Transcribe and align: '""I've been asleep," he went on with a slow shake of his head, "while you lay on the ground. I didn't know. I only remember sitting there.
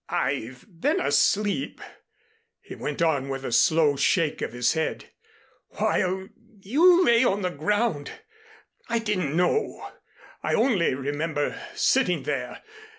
'""I've 0.09 0.65
been 0.67 0.99
asleep," 0.99 1.79
he 2.59 2.73
went 2.73 3.03
on 3.03 3.29
with 3.29 3.45
a 3.45 3.51
slow 3.51 3.95
shake 3.95 4.41
of 4.41 4.51
his 4.51 4.73
head, 4.73 5.11
"while 5.67 6.27
you 6.59 7.05
lay 7.05 7.23
on 7.23 7.43
the 7.43 7.51
ground. 7.51 8.11
I 8.89 8.97
didn't 8.97 9.37
know. 9.37 9.91
I 10.41 10.55
only 10.55 10.95
remember 10.95 11.61
sitting 11.75 12.23
there. 12.23 12.63